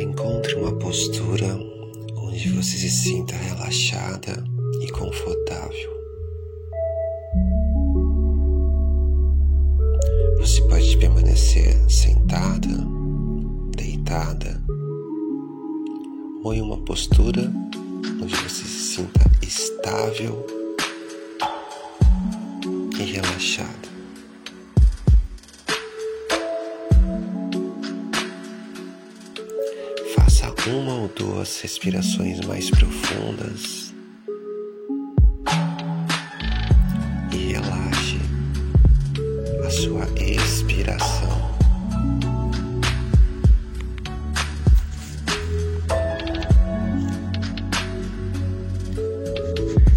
Encontre 0.00 0.54
uma 0.54 0.72
postura 0.78 1.46
onde 2.16 2.48
você 2.48 2.78
se 2.78 2.88
sinta 2.88 3.36
relaxada 3.36 4.42
e 4.80 4.90
confortável. 4.90 6.00
Você 10.38 10.62
pode 10.62 10.96
permanecer 10.96 11.76
sentada, 11.90 12.66
deitada 13.76 14.64
ou 16.42 16.54
em 16.54 16.62
uma 16.62 16.78
postura 16.78 17.52
onde 18.22 18.34
você 18.36 18.64
se 18.64 18.94
sinta 18.94 19.20
estável 19.42 20.46
e 22.98 23.02
relaxada. 23.02 23.99
Uma 30.70 30.94
ou 30.94 31.08
duas 31.08 31.60
respirações 31.60 32.40
mais 32.46 32.70
profundas 32.70 33.92
e 37.32 37.52
relaxe 37.52 38.18
a 39.66 39.70
sua 39.70 40.04
expiração. 40.20 41.50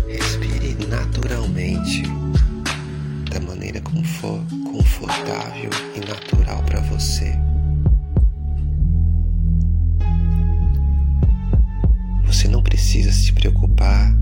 Respire 0.07 0.75
naturalmente, 0.87 2.03
da 3.29 3.39
maneira 3.41 3.79
como 3.81 4.03
for 4.03 4.41
confortável 4.71 5.69
e 5.95 5.99
natural 5.99 6.63
para 6.63 6.79
você. 6.81 7.52
Precisa 12.93 13.11
se 13.11 13.33
preocupar 13.33 14.15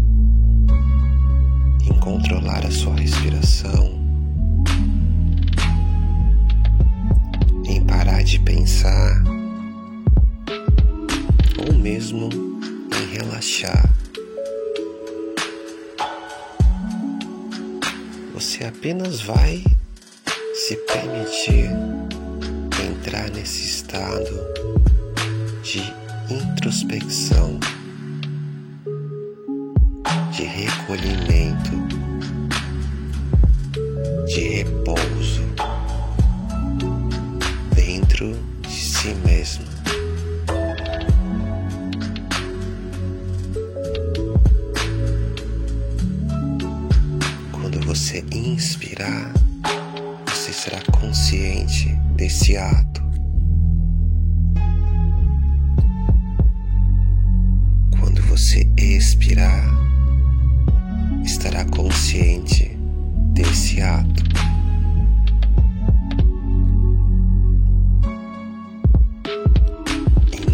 em 1.83 1.99
controlar 1.99 2.65
a 2.65 2.71
sua 2.71 2.95
respiração, 2.95 3.99
em 7.65 7.85
parar 7.85 8.23
de 8.23 8.39
pensar, 8.39 9.23
ou 11.67 11.73
mesmo 11.73 12.29
em 12.31 13.13
relaxar. 13.13 13.93
Você 18.33 18.63
apenas 18.63 19.19
vai 19.19 19.61
se 20.53 20.77
permitir 20.77 21.69
entrar 22.89 23.29
nesse 23.31 23.65
estado 23.65 24.31
de 25.61 25.81
introspecção, 26.33 27.59
recolhimento, 30.65 31.71
de 34.27 34.41
repouso 34.49 35.41
dentro 37.75 38.37
de 38.61 38.69
si 38.69 39.13
mesmo. 39.25 39.65
Quando 47.51 47.79
você 47.85 48.23
inspirar, 48.31 49.33
você 50.27 50.53
será 50.53 50.81
consciente 50.91 51.89
desse 52.15 52.57
ato. 52.57 53.01
Quando 57.99 58.21
você 58.23 58.67
expirar, 58.77 59.80
estará 61.23 61.65
consciente 61.65 62.77
desse 63.33 63.81
ato. 63.81 64.23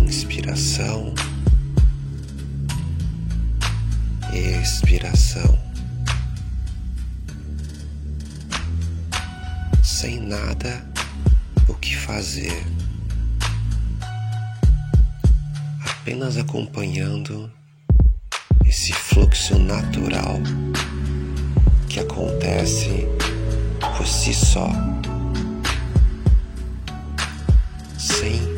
Inspiração, 0.06 1.14
expiração. 4.34 5.68
sem 9.98 10.20
nada 10.20 10.88
o 11.68 11.74
que 11.74 11.98
fazer, 11.98 12.64
apenas 15.84 16.38
acompanhando 16.38 17.52
esse 18.68 18.92
fluxo 18.92 19.58
natural 19.58 20.42
que 21.88 22.02
acontece 22.02 23.08
por 23.80 24.06
si 24.06 24.34
só, 24.34 24.70
sem 27.98 28.57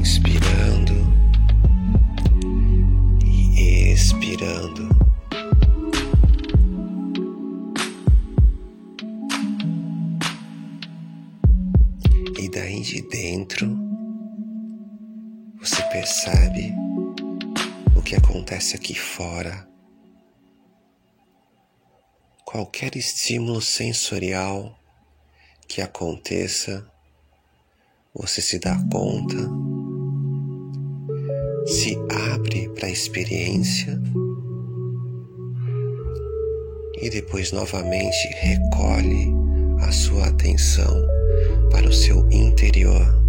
Inspirando 0.00 0.94
e 3.22 3.92
expirando. 3.92 4.88
E 12.38 12.48
daí 12.48 12.80
de 12.80 13.02
dentro 13.02 13.78
você 15.60 15.82
percebe 15.90 16.72
o 17.94 18.00
que 18.00 18.16
acontece 18.16 18.76
aqui 18.76 18.94
fora. 18.94 19.68
Qualquer 22.46 22.96
estímulo 22.96 23.60
sensorial 23.60 24.74
que 25.68 25.82
aconteça, 25.82 26.90
você 28.14 28.40
se 28.40 28.58
dá 28.58 28.76
conta, 28.90 29.69
se 31.70 31.96
abre 32.32 32.68
para 32.70 32.88
a 32.88 32.90
experiência 32.90 33.96
e 37.00 37.08
depois 37.08 37.52
novamente 37.52 38.28
recolhe 38.40 39.32
a 39.80 39.92
sua 39.92 40.26
atenção 40.26 41.00
para 41.70 41.88
o 41.88 41.92
seu 41.92 42.28
interior. 42.30 43.20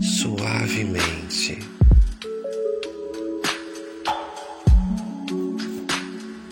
suavemente, 0.00 1.58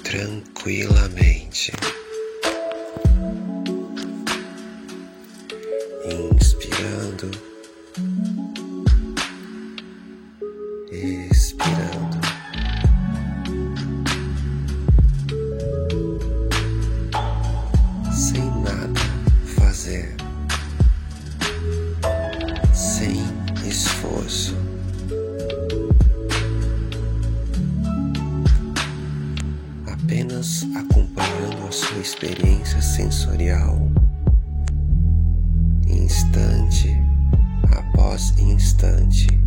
tranquilamente, 0.03 1.73
fazer. 19.95 20.17
sem 22.73 23.23
esforço. 23.67 24.57
Apenas 29.87 30.67
acompanhando 30.75 31.67
a 31.69 31.73
sua 31.73 31.99
experiência 31.99 32.81
sensorial, 32.83 33.79
instante 35.87 36.91
após 37.71 38.37
instante. 38.39 39.44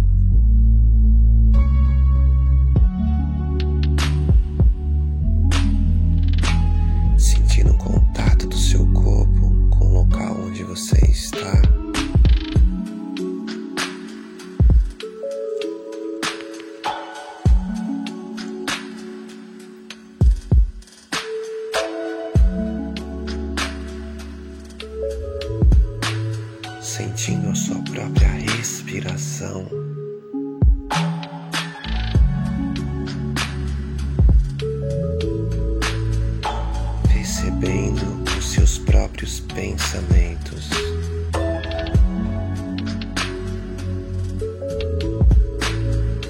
coração. 29.38 29.68
Percebendo 37.08 38.24
os 38.38 38.52
seus 38.52 38.78
próprios 38.80 39.40
pensamentos. 39.42 40.70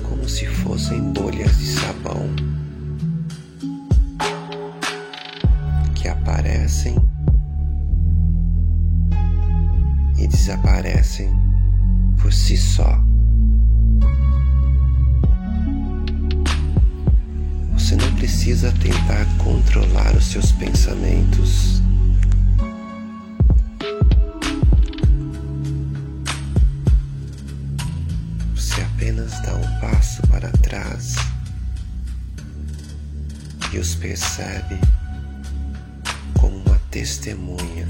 Como 0.03 0.27
se 0.27 0.45
fossem 0.45 1.13
bolhas 1.13 1.57
de 1.57 1.67
sabão 1.67 2.29
que 5.95 6.07
aparecem 6.07 6.95
e 10.17 10.27
desaparecem 10.27 11.46
por 12.17 12.33
si 12.33 12.57
só. 12.57 13.03
Você 17.73 17.95
não 17.95 18.13
precisa 18.15 18.71
tentar 18.73 19.25
controlar 19.37 20.15
os 20.15 20.25
seus 20.25 20.51
pensamentos. 20.51 21.81
Você 28.55 28.81
apenas 28.81 29.31
dá 29.43 29.55
um 29.55 29.79
passo 29.79 30.21
para 30.27 30.49
trás 30.51 31.15
e 33.71 33.77
os 33.77 33.95
percebe 33.95 34.79
como 36.33 36.57
uma 36.57 36.79
testemunha. 36.91 37.87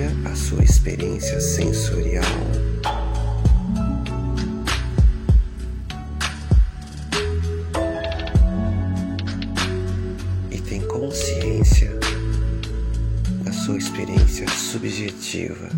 Vivencia 0.00 0.30
a 0.30 0.34
sua 0.34 0.64
experiência 0.64 1.40
sensorial. 1.40 2.24
E 10.50 10.60
tem 10.60 10.80
consciência 10.86 11.90
da 13.44 13.52
sua 13.52 13.76
experiência 13.76 14.48
subjetiva. 14.48 15.68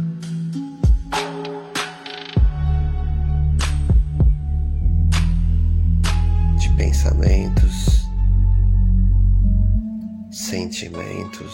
de 6.58 6.68
Pensamentos, 6.76 8.06
sentimentos, 10.30 11.52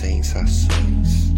sensações. 0.00 1.30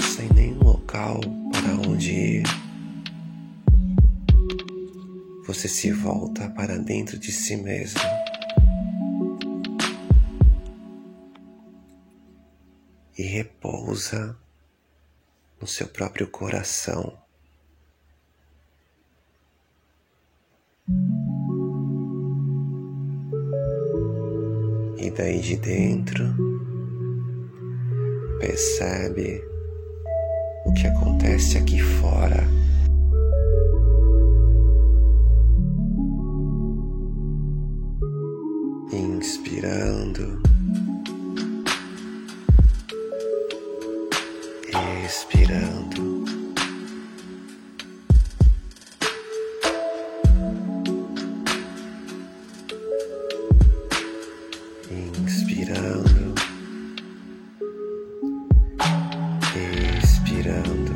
Sem 0.00 0.32
nenhum 0.34 0.64
local 0.64 1.20
para 1.52 1.90
onde 1.90 2.10
ir, 2.10 2.42
você 5.46 5.68
se 5.68 5.92
volta 5.92 6.48
para 6.48 6.78
dentro 6.78 7.18
de 7.18 7.30
si 7.30 7.56
mesmo. 7.56 8.00
E 13.18 13.22
repousa 13.22 14.36
no 15.60 15.66
seu 15.66 15.86
próprio 15.86 16.26
coração. 16.28 17.23
Daí 25.16 25.40
de 25.40 25.56
dentro, 25.56 26.24
percebe 28.40 29.44
o 30.66 30.72
que 30.72 30.86
acontece 30.88 31.58
aqui 31.58 31.80
fora. 31.80 32.44
Inspirando, 38.92 40.42
expirando. 45.04 46.13
Inspirando, 55.34 56.34
expirando. 60.00 60.94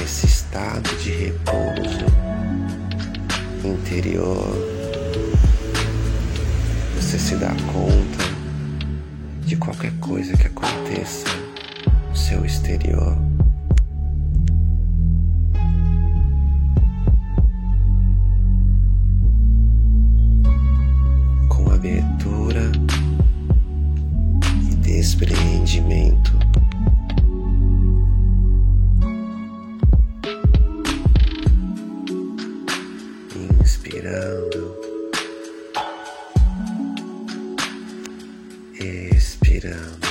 Esse 0.00 0.26
estado 0.26 0.88
de 1.02 1.10
repouso 1.10 2.06
interior, 3.64 4.54
você 6.94 7.18
se 7.18 7.34
dá 7.34 7.48
conta 7.72 8.24
de 9.44 9.56
qualquer 9.56 9.92
coisa 9.98 10.36
que 10.36 10.46
aconteça 10.46 11.26
no 12.08 12.16
seu 12.16 12.44
exterior. 12.44 13.27
Desprendimento. 25.18 26.30
Inspirando, 33.60 34.76
expirando. 38.78 40.08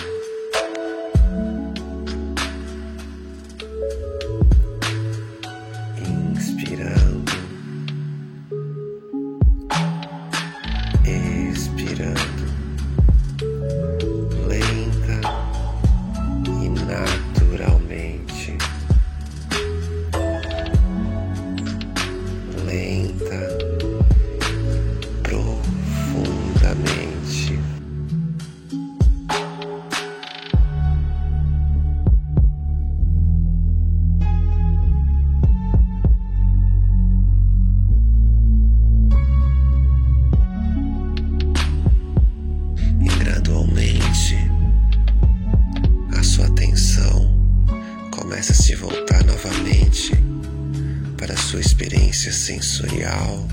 Sensorial. 52.47 53.45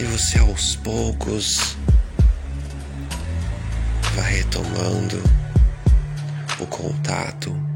E 0.00 0.04
você 0.06 0.40
aos 0.40 0.74
poucos 0.74 1.76
vai 4.16 4.32
retomando 4.38 5.22
o 6.58 6.66
contato 6.66 7.69